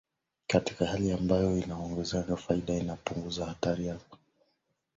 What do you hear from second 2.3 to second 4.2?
faida inapunguza hatari za kutofaulu kwa